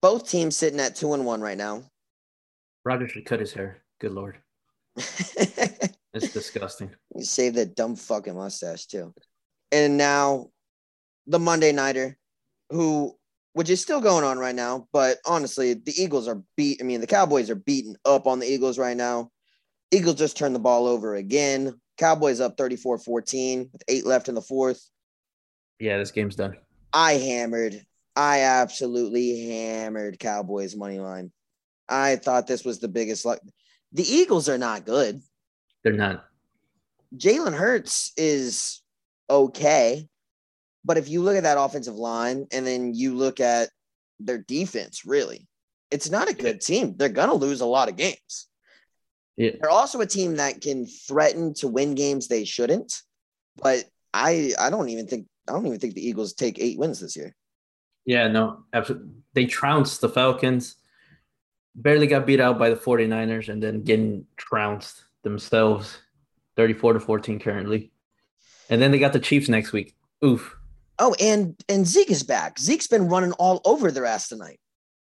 [0.00, 1.82] Both teams sitting at two and one right now.
[2.84, 3.82] Roger should cut his hair.
[4.00, 4.38] Good lord,
[4.96, 6.90] it's disgusting.
[7.14, 9.12] You save that dumb fucking mustache too.
[9.72, 10.50] And now
[11.26, 12.16] the Monday nighter,
[12.70, 13.16] who
[13.54, 16.80] which is still going on right now, but honestly, the Eagles are beat.
[16.80, 19.30] I mean, the Cowboys are beating up on the Eagles right now.
[19.90, 21.78] Eagles just turned the ball over again.
[21.98, 24.82] Cowboys up 34-14 with eight left in the fourth.
[25.78, 26.56] Yeah, this game's done.
[26.92, 27.84] I hammered.
[28.16, 31.30] I absolutely hammered Cowboys money line.
[31.88, 33.40] I thought this was the biggest luck.
[33.92, 35.20] The Eagles are not good.
[35.84, 36.24] They're not.
[37.16, 38.81] Jalen Hurts is
[39.32, 40.06] okay.
[40.84, 43.70] But if you look at that offensive line and then you look at
[44.20, 45.46] their defense, really,
[45.90, 46.94] it's not a good team.
[46.96, 48.48] They're going to lose a lot of games.
[49.36, 52.92] Yeah, They're also a team that can threaten to win games they shouldn't.
[53.56, 57.00] But I I don't even think I don't even think the Eagles take eight wins
[57.00, 57.34] this year.
[58.04, 59.08] yeah, no, absolutely.
[59.34, 60.76] They trounced the Falcons.
[61.74, 65.96] Barely got beat out by the 49ers and then getting trounced themselves
[66.56, 67.91] 34 to 14 currently.
[68.72, 69.94] And then they got the Chiefs next week.
[70.24, 70.56] Oof.
[70.98, 72.58] Oh, and and Zeke is back.
[72.58, 74.58] Zeke's been running all over their ass tonight.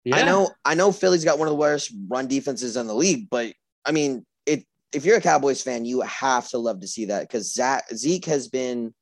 [0.05, 0.15] Yeah.
[0.15, 3.29] I know I know Philly's got one of the worst run defenses in the league,
[3.29, 3.51] but
[3.85, 4.63] I mean, it
[4.93, 7.59] if you're a Cowboys fan, you have to love to see that because
[7.93, 8.93] Zeke has been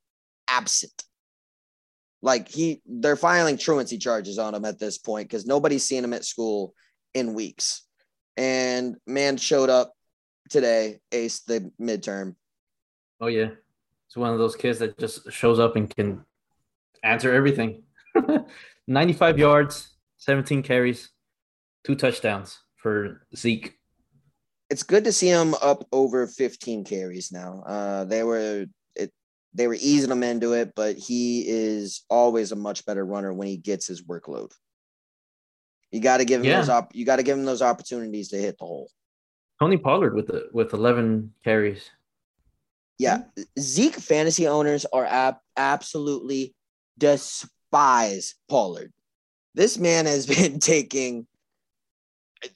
[0.48, 1.04] absent.
[2.20, 6.12] Like he, they're filing truancy charges on him at this point because nobody's seen him
[6.12, 6.74] at school
[7.14, 7.86] in weeks.
[8.36, 9.92] And man showed up
[10.50, 12.34] today, ace the midterm.
[13.20, 13.50] Oh yeah,
[14.06, 16.24] it's one of those kids that just shows up and can
[17.02, 17.82] answer everything.
[18.88, 21.10] 95 yards, 17 carries,
[21.84, 22.58] two touchdowns.
[22.76, 23.74] for Zeke.
[24.70, 27.62] It's good to see him up over 15 carries now.
[27.66, 29.12] Uh, they were it,
[29.54, 33.48] they were easing him into it, but he is always a much better runner when
[33.48, 34.50] he gets his workload.
[35.92, 36.58] You got to give him Yeah.
[36.58, 38.90] those op- you got to give him those opportunities to hit the hole.
[39.60, 41.88] Tony Pollard with the with 11 carries.
[42.98, 43.22] Yeah,
[43.58, 46.54] Zeke fantasy owners are ab- absolutely
[46.98, 48.92] despise Pollard.
[49.54, 51.26] This man has been taking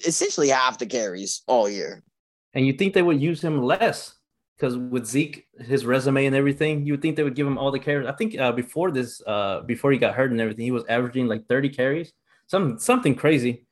[0.05, 2.03] essentially half the carries all year.
[2.55, 4.15] And you think they would use him less
[4.57, 7.71] because with Zeke, his resume and everything, you would think they would give him all
[7.71, 8.07] the carries.
[8.07, 11.29] I think uh, before this, uh, before he got hurt and everything, he was averaging
[11.29, 12.13] like 30 carries,
[12.47, 13.67] some something crazy.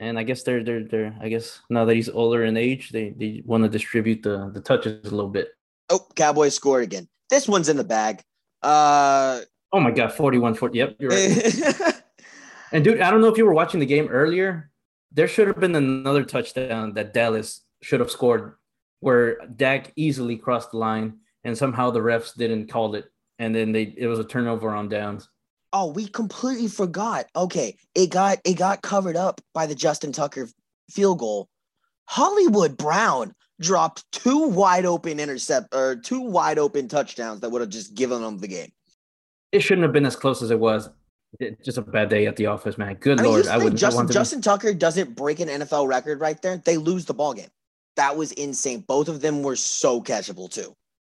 [0.00, 3.10] And I guess they're they're they're I guess now that he's older in age, they
[3.10, 5.48] they want to distribute the the touches a little bit.
[5.90, 7.08] Oh, Cowboys scored again.
[7.30, 8.22] This one's in the bag.
[8.62, 9.40] Uh,
[9.72, 10.78] Oh my god, 41 40.
[10.78, 11.94] Yep, you're right.
[12.72, 14.70] And dude, I don't know if you were watching the game earlier.
[15.12, 18.54] There should have been another touchdown that Dallas should have scored
[18.98, 23.04] where Dak easily crossed the line and somehow the refs didn't call it.
[23.38, 25.28] And then they it was a turnover on downs.
[25.72, 27.26] oh, we completely forgot.
[27.36, 30.48] Okay, it got it got covered up by the Justin Tucker
[30.90, 31.48] field goal.
[32.08, 37.70] Hollywood Brown dropped two wide open intercept or two wide open touchdowns that would have
[37.70, 38.72] just given them the game.
[39.52, 40.88] It shouldn't have been as close as it was.
[41.40, 42.94] It- just a bad day at the office, man.
[42.94, 43.46] Good I mean, lord.
[43.46, 46.56] I wouldn't I Justin Justin Tucker doesn't break an NFL record right there.
[46.58, 47.48] They lose the ball game.
[47.96, 48.80] That was insane.
[48.80, 50.76] Both of them were so catchable too,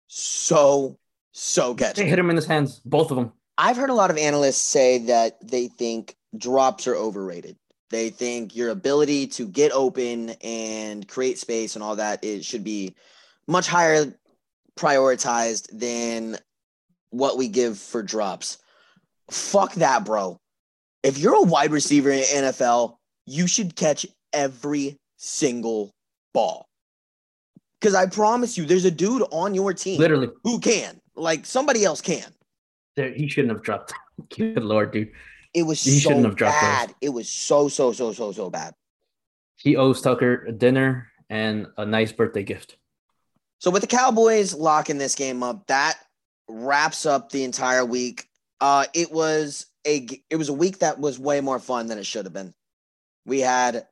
[0.08, 0.98] so
[1.32, 1.94] so catchable.
[1.96, 3.32] they hit him in his hands, both of them.
[3.56, 7.56] I've heard a lot of analysts say that they think drops are overrated.
[7.90, 12.64] They think your ability to get open and create space and all that it should
[12.64, 12.94] be
[13.46, 14.12] much higher
[14.76, 16.38] prioritized than
[17.10, 18.58] what we give for drops.
[19.30, 20.38] Fuck that, bro.
[21.02, 25.92] If you're a wide receiver in NFL, you should catch every single
[26.32, 26.66] ball.
[27.80, 30.30] Because I promise you, there's a dude on your team Literally.
[30.42, 31.00] who can.
[31.14, 32.24] Like somebody else can.
[32.96, 33.92] There, he shouldn't have dropped.
[34.36, 35.12] Good lord, dude.
[35.54, 36.68] It was He so shouldn't have dropped those.
[36.68, 36.94] bad.
[37.00, 38.74] It was so so so so so bad.
[39.56, 42.76] He owes Tucker a dinner and a nice birthday gift.
[43.58, 45.94] So with the Cowboys locking this game up, that
[46.48, 48.28] wraps up the entire week.
[48.60, 52.04] Uh, it was a it was a week that was way more fun than it
[52.06, 52.52] should have been.
[53.24, 53.86] We had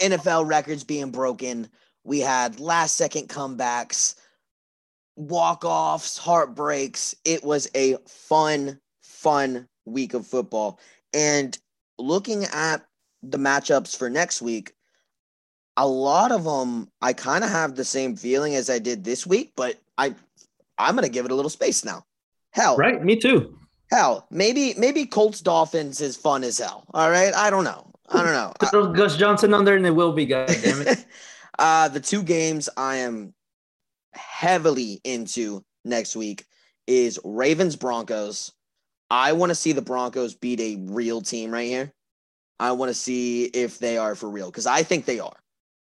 [0.00, 1.68] NFL records being broken.
[2.04, 4.14] We had last second comebacks,
[5.16, 7.14] walk offs, heartbreaks.
[7.24, 10.78] It was a fun, fun week of football.
[11.14, 11.56] And
[11.98, 12.84] looking at
[13.22, 14.72] the matchups for next week,
[15.76, 19.26] a lot of them I kind of have the same feeling as I did this
[19.26, 20.14] week, but I
[20.78, 22.04] I'm gonna give it a little space now.
[22.52, 23.02] Hell, Right?
[23.02, 23.58] Me too.
[23.90, 26.84] hell, maybe maybe Colts Dolphins is fun as hell.
[26.94, 27.92] All right, I don't know.
[28.08, 28.52] I don't know.
[28.70, 31.04] Throw Gus Johnson on there and it will be, god damn it.
[31.58, 33.34] uh, the two games I am
[34.12, 36.44] heavily into next week
[36.86, 38.52] is Ravens Broncos.
[39.10, 41.92] I want to see the Broncos beat a real team right here.
[42.58, 45.36] I want to see if they are for real because I think they are.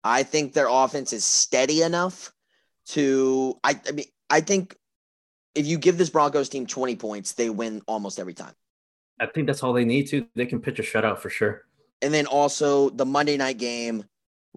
[0.02, 2.32] I think their offense is steady enough
[2.88, 3.58] to.
[3.62, 4.76] I, I mean, I think
[5.54, 8.54] if you give this Broncos team 20 points, they win almost every time.
[9.18, 10.26] I think that's all they need to.
[10.34, 11.66] They can pitch a shutout for sure.
[12.00, 14.04] And then also the Monday night game,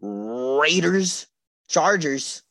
[0.02, 1.28] Raiders,
[1.68, 2.44] Chargers.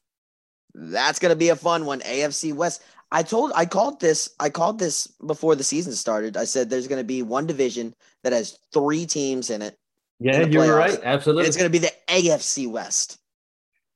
[0.75, 2.01] That's gonna be a fun one.
[2.01, 2.83] AFC West.
[3.13, 6.37] I told I called this, I called this before the season started.
[6.37, 7.95] I said there's gonna be one division
[8.25, 9.77] that has three teams in it.
[10.19, 10.77] Yeah, In you're playoffs.
[10.79, 10.95] right.
[10.95, 11.47] And Absolutely.
[11.47, 13.19] it's gonna be the AFC West.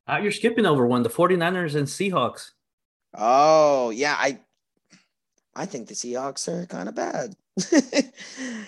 [0.09, 2.51] Uh, you're skipping over one the 49ers and Seahawks.
[3.15, 4.15] Oh, yeah.
[4.19, 4.39] I
[5.55, 7.35] I think the Seahawks are kind of bad.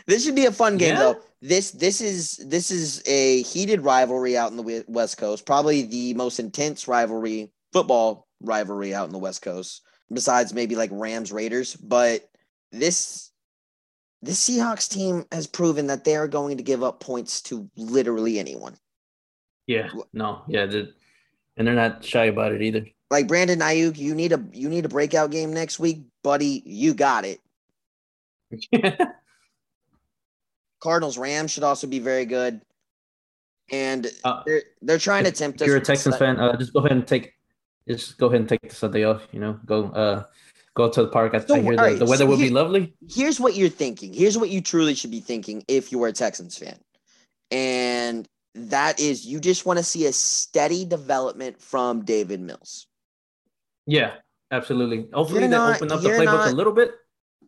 [0.07, 0.99] this should be a fun game Yeah?
[1.01, 1.21] though.
[1.43, 6.15] This this is this is a heated rivalry out in the West Coast, probably the
[6.15, 9.83] most intense rivalry, football rivalry out in the West Coast,
[10.13, 12.29] besides maybe like Rams Raiders, but
[12.73, 13.31] this
[14.23, 18.39] this Seahawks team has proven that they are going to give up points to literally
[18.39, 18.77] anyone.
[19.67, 20.63] Yeah, no, yeah,
[21.57, 22.87] and they're not shy about it either.
[23.11, 26.63] Like Brandon Aiyuk, you need a you need a breakout game next week, buddy.
[26.65, 27.41] You got it.
[30.81, 32.61] Cardinals Rams should also be very good.
[33.71, 35.67] And Uh, they're they're trying to tempt us.
[35.69, 37.35] you're a Texans fan, uh, just go ahead and take,
[37.89, 39.27] just go ahead and take the Sunday off.
[39.33, 40.25] You know, go uh,
[40.75, 41.35] go to the park.
[41.35, 42.95] I, So, I hear the, alright, the weather so will be lovely.
[43.09, 44.13] Here's what you're thinking.
[44.13, 46.79] Here's what you truly should be thinking if you are a Texans fan.
[47.51, 52.87] And that is you just want to see a steady development from Davis Mills.
[53.87, 54.15] Yeah,
[54.51, 55.09] absolutely.
[55.13, 56.93] Hopefully You're they not- open up the playbook not- a little bit.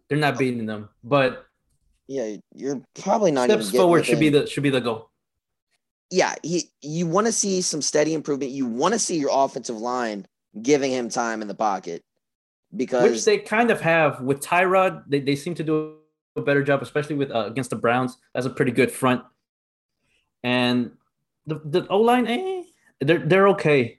[0.09, 1.47] They're not beating them, but
[2.09, 5.10] Yeah, you're probably not steps forward should be the should be the goal.
[6.11, 8.53] Yeah, he you want to see some steady improvement.
[8.53, 10.27] You want to see your offensive line
[10.61, 12.03] giving him time in the pocket
[12.77, 15.05] because which they kind of have with Tyrod.
[15.07, 15.97] They, they seem to do
[16.37, 18.17] a better job, especially with uh, against the Browns.
[18.35, 19.23] That's a pretty good front,
[20.43, 20.93] and
[21.47, 22.63] the the O line, eh,
[23.01, 23.99] they're they're okay.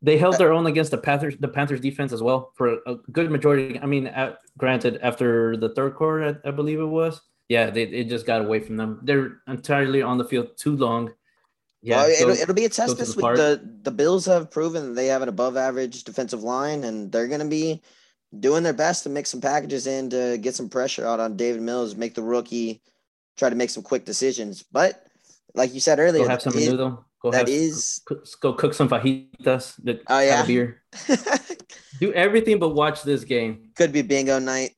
[0.00, 3.32] They held their own against the Panthers, the Panthers defense as well for a good
[3.32, 3.80] majority.
[3.80, 7.82] I mean, at, granted, after the third quarter, I, I believe it was, yeah, they
[7.82, 9.00] it just got away from them.
[9.02, 11.12] They're entirely on the field too long.
[11.80, 13.24] Yeah, well, it'll, it'll be a test this week.
[13.36, 17.28] The the Bills have proven that they have an above average defensive line, and they're
[17.28, 17.82] going to be
[18.38, 21.62] doing their best to mix some packages in to get some pressure out on Davis
[21.62, 22.82] Mills, make the rookie
[23.36, 24.62] try to make some quick decisions.
[24.62, 25.06] But
[25.54, 26.74] like you said earlier, go have some is,
[27.20, 28.00] Go that have, is
[28.40, 29.74] go cook some fajitas.
[29.82, 30.82] That, Oh yeah, beer.
[32.00, 33.70] Do everything but watch this game.
[33.74, 34.70] Could be bingo night.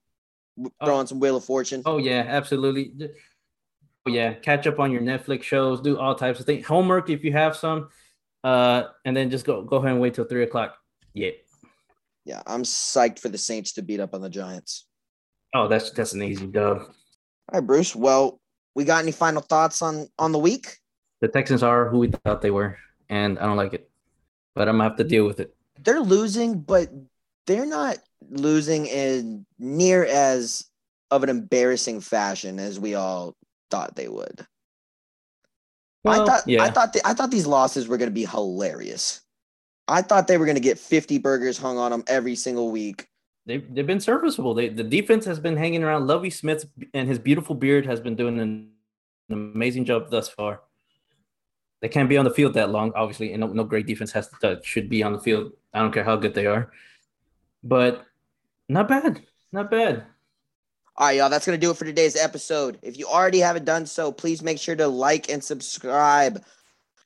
[0.58, 0.86] Oh.
[0.86, 1.06] Throwing oh.
[1.06, 1.82] some Wheel of Fortune.
[1.84, 2.92] Oh yeah, absolutely.
[4.12, 5.80] Yeah, catch up on your Netflix shows.
[5.80, 6.66] Do all types of things.
[6.66, 7.88] Homework if you have some,
[8.44, 10.76] uh, and then just go go ahead and wait till three o'clock.
[11.14, 11.30] Yeah.
[12.24, 14.86] Yeah, I'm psyched for the Saints to beat up on the Giants.
[15.54, 16.78] Oh, that's that's an easy dub.
[16.78, 17.96] All right, Bruce.
[17.96, 18.40] Well,
[18.74, 20.76] we got any final thoughts on on the week?
[21.20, 23.90] The Texans are who we thought they were, and I don't like it,
[24.54, 25.54] but I'm gonna have to deal with it.
[25.80, 26.88] They're losing, but
[27.46, 27.98] they're not
[28.28, 30.66] losing in near as
[31.10, 33.34] of an embarrassing fashion as we all
[33.70, 34.46] thought they would.
[36.04, 36.62] Well, I thought yeah.
[36.62, 39.20] I thought I thought these losses were going to be hilarious.
[39.86, 43.08] I thought they were going to get 50 burgers hung on them every single week.
[43.44, 44.54] They've, they've been serviceable.
[44.54, 46.06] They, the defense has been hanging around.
[46.06, 48.70] Lovie Smith and his beautiful beard has been doing an,
[49.28, 50.60] an amazing job thus far.
[51.80, 54.28] They can't be on the field that long, obviously, and no, no great defense has
[54.42, 55.52] to, should be on the field.
[55.74, 56.70] I don't care how good they are,
[57.64, 58.04] but
[58.68, 60.04] not bad, not bad.
[60.96, 62.78] All right, y'all, that's going to do it for today's episode.
[62.82, 66.44] If you already haven't done so, please make sure to like and subscribe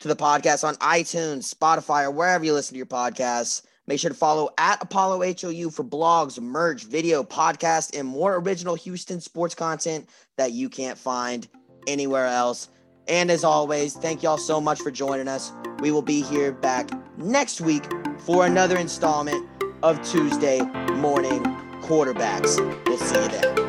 [0.00, 3.62] to the podcast on iTunes, Spotify, or wherever you listen to your podcasts.
[3.86, 8.74] Make sure to follow at Apollo HOU for blogs, merch, video, podcast, and more original
[8.74, 10.08] Houston sports content
[10.38, 11.46] that you can't find
[11.86, 12.70] anywhere else.
[13.06, 15.52] And as always, thank y'all so much for joining us.
[15.80, 17.84] We will be here back next week
[18.20, 19.46] for another installment
[19.82, 20.62] of Tuesday
[20.94, 21.42] Morning
[21.82, 22.58] Quarterbacks.
[22.86, 23.63] We'll see you then.